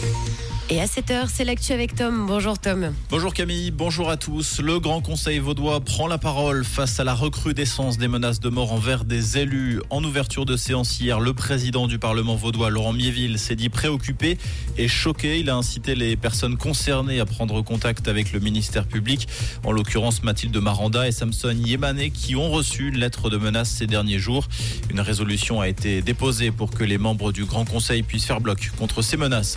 [0.00, 0.27] Bye.
[0.70, 2.26] Et à 7h, c'est l'actu avec Tom.
[2.26, 2.92] Bonjour Tom.
[3.08, 4.60] Bonjour Camille, bonjour à tous.
[4.60, 8.74] Le Grand Conseil vaudois prend la parole face à la recrudescence des menaces de mort
[8.74, 9.80] envers des élus.
[9.88, 14.36] En ouverture de séance hier, le président du Parlement vaudois, Laurent Miéville, s'est dit préoccupé
[14.76, 15.38] et choqué.
[15.38, 19.26] Il a incité les personnes concernées à prendre contact avec le ministère public,
[19.64, 23.86] en l'occurrence Mathilde Maranda et Samson Yémané, qui ont reçu une lettre de menace ces
[23.86, 24.46] derniers jours.
[24.90, 28.70] Une résolution a été déposée pour que les membres du Grand Conseil puissent faire bloc
[28.78, 29.56] contre ces menaces.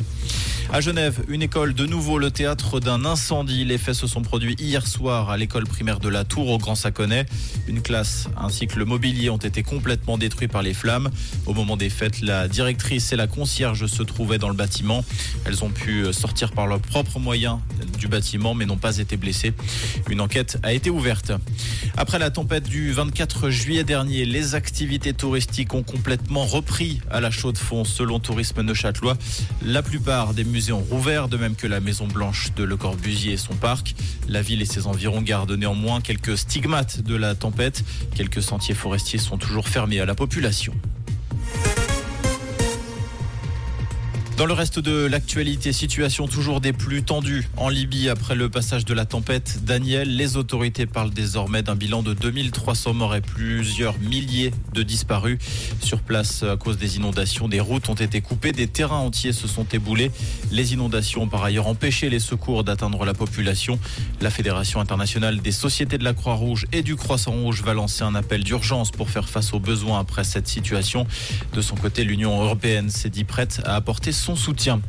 [0.71, 3.65] À Genève, une école de nouveau le théâtre d'un incendie.
[3.65, 6.75] Les faits se sont produits hier soir à l'école primaire de la Tour au Grand
[6.75, 7.25] Saconnet.
[7.67, 11.09] Une classe ainsi que le mobilier ont été complètement détruits par les flammes.
[11.45, 15.03] Au moment des fêtes, la directrice et la concierge se trouvaient dans le bâtiment.
[15.45, 17.57] Elles ont pu sortir par leurs propres moyens
[18.01, 19.53] du bâtiment mais n'ont pas été blessées.
[20.09, 21.31] Une enquête a été ouverte.
[21.97, 27.29] Après la tempête du 24 juillet dernier, les activités touristiques ont complètement repris à la
[27.29, 29.17] Chaux-de-Fonds selon Tourisme Neuchâtelois.
[29.63, 33.33] La plupart des musées ont rouvert, de même que la Maison Blanche de Le Corbusier
[33.33, 33.93] et son parc.
[34.27, 37.83] La ville et ses environs gardent néanmoins quelques stigmates de la tempête.
[38.15, 40.73] Quelques sentiers forestiers sont toujours fermés à la population.
[44.37, 48.85] Dans le reste de l'actualité, situation toujours des plus tendues en Libye après le passage
[48.85, 50.15] de la tempête Daniel.
[50.15, 55.37] Les autorités parlent désormais d'un bilan de 2300 morts et plusieurs milliers de disparus.
[55.79, 59.47] Sur place, à cause des inondations, des routes ont été coupées, des terrains entiers se
[59.47, 60.11] sont éboulés.
[60.51, 63.77] Les inondations ont par ailleurs empêché les secours d'atteindre la population.
[64.21, 68.43] La Fédération internationale des sociétés de la Croix-Rouge et du Croissant-Rouge va lancer un appel
[68.43, 71.05] d'urgence pour faire face aux besoins après cette situation.
[71.53, 74.81] De son côté, l'Union européenne s'est dit prête à apporter son soutien.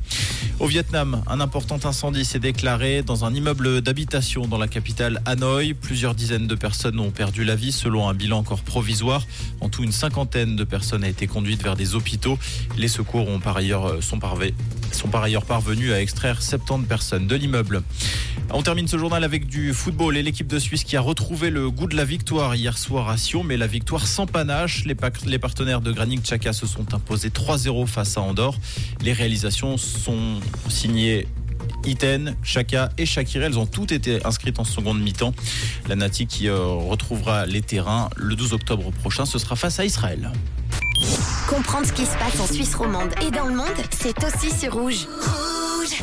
[0.60, 5.74] Au Vietnam, un important incendie s'est déclaré dans un immeuble d'habitation dans la capitale Hanoï.
[5.74, 9.26] Plusieurs dizaines de personnes ont perdu la vie selon un bilan encore provisoire.
[9.60, 12.38] En tout, une cinquantaine de personnes a été conduite vers des hôpitaux.
[12.76, 14.18] Les secours ont par ailleurs, euh, sont,
[14.94, 17.82] sont par ailleurs parvenus à extraire 70 personnes de l'immeuble.
[18.50, 21.70] On termine ce journal avec du football et l'équipe de Suisse qui a retrouvé le
[21.70, 24.84] goût de la victoire hier soir à Sion, mais la victoire sans panache.
[24.84, 24.94] Les,
[25.38, 28.58] partenaires de Granit Xhaka se sont imposés 3-0 face à Andorre.
[29.02, 31.26] Les réalisations sont signées
[31.84, 35.34] Iten, Chaka et Shakira, elles ont toutes été inscrites en seconde mi-temps.
[35.88, 39.84] La Nati qui euh, retrouvera les terrains le 12 octobre prochain, ce sera face à
[39.84, 40.30] Israël.
[41.48, 44.74] Comprendre ce qui se passe en Suisse romande et dans le monde, c'est aussi sur
[44.74, 45.06] Rouge.
[45.20, 46.02] Rouge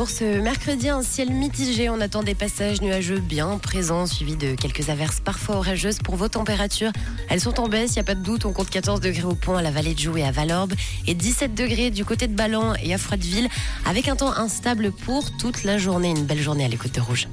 [0.00, 1.90] pour ce mercredi, un ciel mitigé.
[1.90, 6.28] On attend des passages nuageux bien présents, suivis de quelques averses parfois orageuses pour vos
[6.28, 6.90] températures.
[7.28, 8.46] Elles sont en baisse, il n'y a pas de doute.
[8.46, 10.72] On compte 14 degrés au pont à la vallée de Joux et à Valorbe
[11.06, 13.50] et 17 degrés du côté de Ballon et à Froideville
[13.84, 16.08] avec un temps instable pour toute la journée.
[16.08, 17.28] Une belle journée à l'écoute de Rouge.